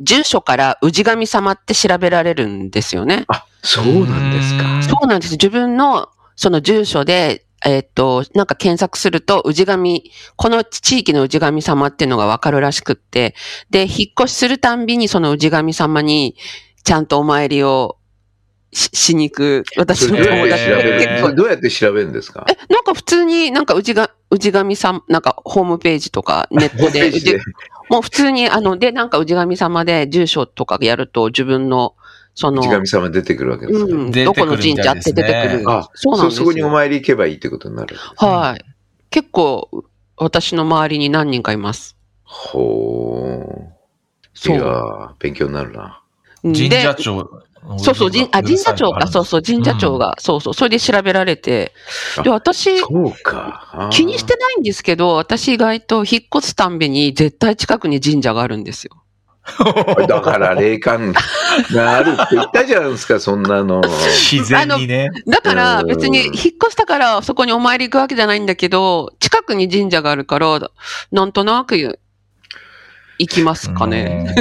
[0.00, 3.26] 住所から氏神様って調べられるんですよね。
[3.28, 4.82] あ、そうなんですか。
[4.82, 5.32] そうなんです。
[5.32, 13.34] 自分の、その住所で、えっと、なんか検索すると、氏神、この地域の氏神様っていうのがわかるらしくって、
[13.68, 13.88] で、引っ
[14.18, 16.34] 越しするたんびにその氏神様に、
[16.82, 17.97] ちゃんとお参りを
[18.72, 22.46] ししに行く、私のそれどうやって友達が調べる結構どうやって調べるんですか？
[22.48, 27.38] え、なんか普通になんか氏が、氏神さん、なんかホームページとかネットで、で氏
[27.88, 31.94] もう普通にあの、で、なんか氏神様で住所とかやると自分の、
[32.34, 35.70] その、内神様出てくるわけですか、うん、どこの神社って出てくる。
[35.70, 36.44] あ、そうなんですよ。
[36.44, 37.96] そこにお参り行けばいいってことになる。
[38.16, 38.64] はい。
[39.10, 39.84] 結構、
[40.16, 41.96] 私の周りに何人かいます。
[42.24, 43.72] ほう。
[44.34, 46.02] そういやー勉強になるな。
[46.42, 47.42] 神で社長。
[47.78, 51.72] そうそう、神あ神社長か、そうそう、神社長が、そうそう、それで調べられて、
[52.22, 53.68] で、あ私、そうか。
[53.72, 53.88] あー。
[53.90, 59.02] 気にしてないんですけど、私意外と引っ越すたんびに絶対近くに神社があるんですよ。
[60.08, 61.14] だから霊感
[61.72, 63.82] があるって言ったじゃないですか、 そんなの。
[64.30, 65.08] 自然にね。
[65.26, 65.86] だからうん。
[65.86, 70.70] 別に引っ越したからそこにお参り行くわけじゃないんだけど、近くに神社があるから、
[71.12, 71.98] なんとなく
[73.18, 74.34] 行きますかね。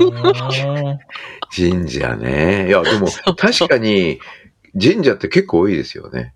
[0.00, 1.80] うん。
[1.80, 2.68] 神社ね。
[2.68, 4.20] いや、でも 確かに
[4.80, 6.34] 神社って結構多いですよね。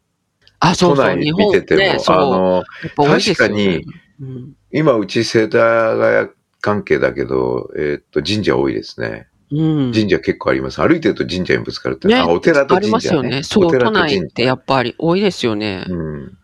[0.60, 1.80] あ、そうそう、都内日本見てても。
[1.80, 2.16] ね、そう。
[2.16, 2.64] あの、ね
[2.96, 3.84] 確かに、
[4.20, 6.28] うん今うち世田谷
[6.60, 9.26] 関係だけど、えーっと、神社多いですね。
[9.50, 9.92] うん。
[9.92, 10.80] 神社結構あります。
[10.82, 12.08] 歩いてると神社にぶつかるって。
[12.08, 13.16] ねあ、お寺とあり神社、ね。
[13.16, 13.42] ますよね。
[13.42, 15.84] そう、お寺都内ってやっぱり多いですよね。
[15.88, 16.38] うん。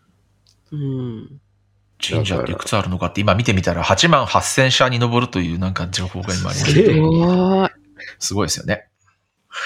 [0.72, 1.40] うん。
[2.02, 7.70] 神社っていくつあるのかって今見てみたら8万8000社に上るというなんか情報が今ありましすげえて、おー
[8.18, 8.88] すごいですよね。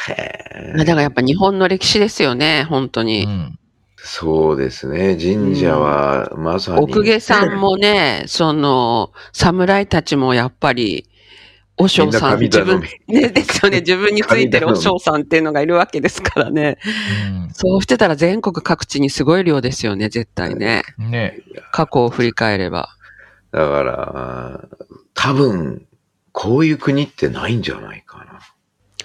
[0.09, 3.25] へだからやっぱ日本の歴史ですよね、本当うに。
[3.25, 3.59] ん。
[3.97, 5.17] そうですね。
[5.17, 6.79] 神社は、まさに。
[6.79, 11.09] 奥下さんもね、その、 侍たちもやっぱり、
[11.79, 16.79] お嬢さん、自みんな神頼分み、ね、 ですよね、自分についてるお嬢さんっていうのがいるわけですからね。
[17.53, 20.83] そうしてたら全国各地にすごい量ですよね、絶対ね。
[20.99, 21.11] うん。
[21.11, 21.39] ね
[21.73, 22.89] 過去を振り返れば。
[23.53, 24.65] だから、
[25.15, 25.87] 多分、
[26.33, 28.41] こういう国ってないんじゃないかな。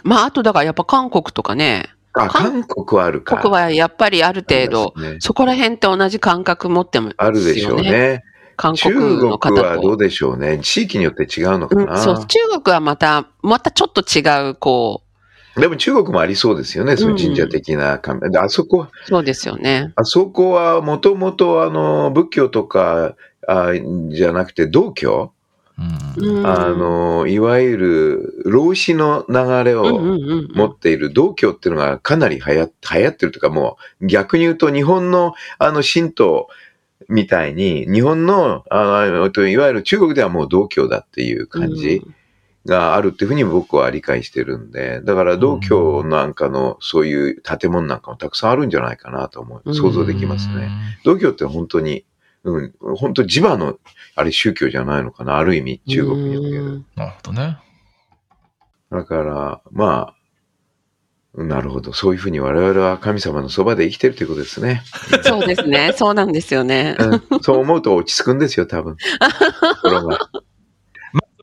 [0.04, 3.38] まあ、あとだからやっぱ韓国とかね、あ、韓韓国はあるか。
[3.38, 7.16] ここはやっぱりある程度、ねそこら辺って同じ感覚持ってますよね。
[7.18, 8.24] あるでしょうね。
[8.62, 9.98] 韓中国の方国はどうと。
[9.98, 10.60] でしょうね。
[10.60, 11.94] 地域によって違うのかな。
[11.94, 15.02] うん、そう、中国はまた、またちょっと違う、こ
[15.58, 16.96] でも中国もありそうですよね。
[16.96, 19.92] その神社的な感じ、であそこ、う、そうですよね。
[19.96, 23.16] あそこはもともとあの、仏教とか、
[23.48, 23.72] あ
[24.10, 25.34] じゃなくて道教、
[26.18, 26.38] うん。
[26.38, 30.00] うんあ、の、いわゆる老子の流れを
[30.54, 36.48] 持っている道教っていうのがかなり流行流行ってるというかもう逆に言うと日本のあの神道
[37.10, 42.02] みたいに日本のあいわゆる中国ではもう道教だっていう感じ
[42.66, 49.74] があるっていうふうに僕は理解してるんで、だから道教なんかのそういう建物なんかもたくさんあるんじゃないかなと思う。
[49.74, 50.70] 想像できますね。
[51.04, 52.06] 道教って本当に、
[52.44, 53.80] うん、本当地場の、
[54.16, 56.64] あれ宗教じゃないのかな、ある意味中国における。
[56.64, 57.58] うんなるほどね。
[58.92, 60.16] だから、まあ、
[61.34, 61.94] なるほど。
[61.94, 64.84] そういうふうに我々は神様のそばで生きてるということですね。
[65.24, 65.94] そうですね。
[65.96, 66.98] そうなんですよね。
[67.00, 68.98] うんそう思うと落ち着くんですよ、多分。
[69.82, 70.42] 心がそ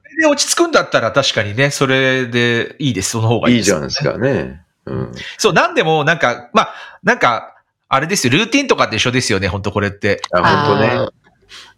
[0.04, 3.10] れで落ち着くんだったら確かにね、それでいいです。
[3.10, 4.04] その方がいいです、いいじゃないです。
[4.04, 4.62] かね。
[4.84, 5.12] うん。
[5.38, 7.54] そう、なんでも、なんか、まあ、なんか、
[7.88, 10.20] あれですよ、ルーティンとかって一緒ですよね、本当これって。
[10.32, 11.08] あ、本当ねあ。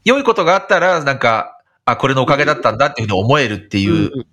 [0.05, 4.27] 良いことがあったら、なんか、あ、これのおかげだったんだっていうふうに思えるっていううん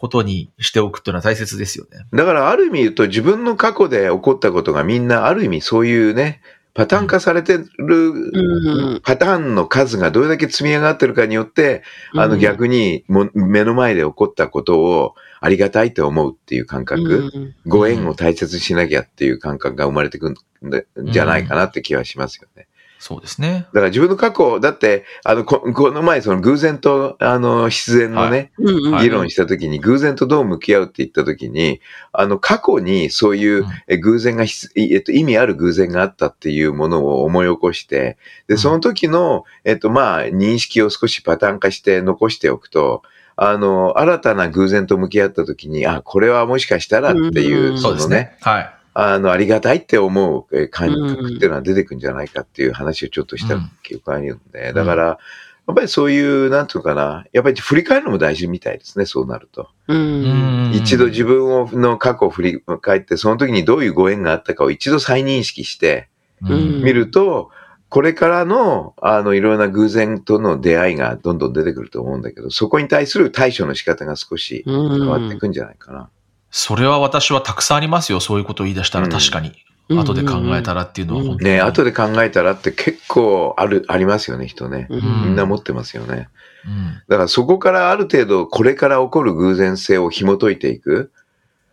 [0.00, 2.06] ことにしておくっていうのは大切ですよね。
[2.10, 6.40] だからある意味言うと自分の過去で起こったことがみんなある意味そういうね、
[6.72, 11.82] パターン化されてうるんパターンの数がどれだけ積み上がってるかによって、
[12.14, 20.70] あのうん逆にも目の前で起こったことをありがたいと思うっていう感覚、うんご縁を大切にしなきゃっていう感覚が生まれてくる
[21.04, 22.68] んじゃないかなって気はしますよね。
[23.00, 23.66] そうですね。
[23.72, 31.80] だから自分の過去、だって、あの、ここの前その偶然と、あの、必然のね、うんうんはい議論したときに、偶然とどう向き合うって言ったときに、
[32.12, 33.64] あの、過去にそういう
[34.02, 43.02] 偶然がひつ、えっと、意味ある偶然があったっていうものを思い起こして、で、うんその時の、えっと、まあ、認識を少しパターン化して残しておくと、
[43.36, 48.36] あの、新たな偶然と向き合ったときに、あ、これはもしかしたらっていうう、んそのね、そうですね。
[48.42, 48.79] はい。
[48.94, 54.40] あの、ありがたいって思うえー感覚っていうのは出てくるんじゃないかっていう話をちょっとした記憶があるん。
[54.52, 59.68] で、だから、やっぱりそういう、なんていうのかな、やっぱり振り返るのも大事みたいですね、そうなると。
[59.86, 60.72] うん。
[60.74, 66.08] 一度自分をの過去を振り返って、その時にどういうご縁があったかを一度再認識して
[66.42, 66.82] うん。
[66.82, 67.50] みると、
[67.88, 76.08] これからの、あの、いろんな偶然との出会いがどんどん出てくると思うんだけど、そこに対する対処の仕方が少し変わっていくんじゃないかな。
[76.50, 78.20] それは私はたくさんありますよ。
[78.20, 79.48] そういうことを言い出したらうん確かに。
[79.48, 81.50] うん後で考えたらっていうのは本当に。
[81.50, 84.86] ね、後で考えたらって結構ある、ありますよね、人ね。
[84.88, 86.28] うんみんな持ってますよね。
[86.64, 87.02] うん。
[87.08, 91.10] だからそこからある程度、これから起こる偶然性を紐解いていく。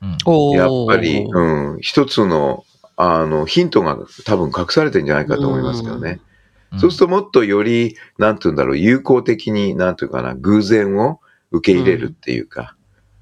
[0.02, 0.52] うん。
[0.52, 2.66] やっぱり、うん、一つの、
[2.96, 6.20] あの、ヒントが多分隠されてるんじゃないかと思いますけどね。
[6.80, 11.20] そうするともっとより、なんていうんだろう、有効的に、なんていうかな、偶然を
[11.52, 12.76] 受け入れるっていうか。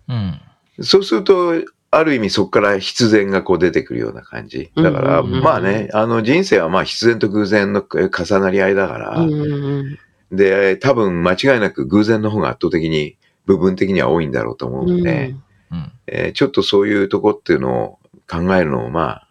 [0.08, 0.40] うん。
[0.82, 4.72] そうすると、ある意味そこから必然がこう出てくるような感じ。
[4.76, 10.00] だから、うんうんうんまあね、あの人生はまあ必然と偶然のえ重なり合いだから、うんうん
[10.32, 15.36] で、多分間違いなく偶然の方が圧倒的に、部分的には多いんだろうと思ううんので、
[15.72, 15.92] うん。
[16.08, 18.00] えーちょっとそういうとこっていうのを
[18.30, 19.28] 考えるのもまあ、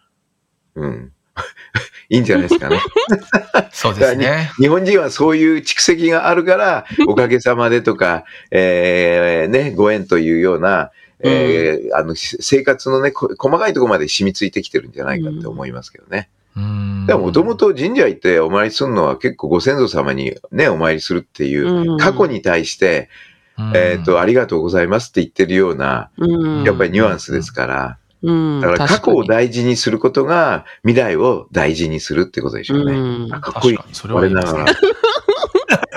[0.75, 1.11] うん、
[2.09, 2.79] いいんじゃないですかね。
[3.71, 4.51] そうですね。
[4.57, 10.91] 日本人はそういう蓄積があるから、 おかげさまでとか、えーね、ご縁というような、
[11.29, 16.29] えーあの、し生活のね、こ細かいところまで染みついてきてるんじゃないかって思いますけどね。
[16.55, 17.05] うん。
[17.05, 21.97] でも、もともと神社行ってお参りするのは結構ご先祖様にね、お参りするっていう、うん。
[21.97, 23.09] 過去に対して、
[23.57, 26.63] うん、えっ、と、ありがとうございますって言ってるような、うん。
[26.63, 28.61] やっぱりニュアンスですから、うん。
[28.61, 32.93] だから過去を確大事にすることが未来を大事にするってことでしょうね。
[32.93, 33.33] うん。
[33.33, 33.77] あかっこいい。
[33.91, 34.59] それはいいですね。
[34.59, 34.79] 我ながら。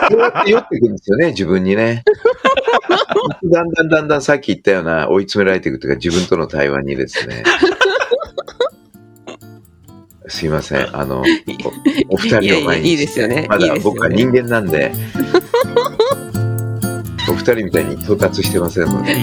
[0.08, 2.04] こうやって酔っていくんですよね、自分にね。
[3.44, 7.42] だんだんだんだんさっき言ったような追い詰められていくというか、自分との対話にですね。
[10.28, 11.22] すいません、あの、
[12.10, 12.88] おお二人の前に。
[12.88, 14.92] いやいですよねまだ僕は人間なんで、
[17.28, 19.14] お二人みたいに到達してませんので。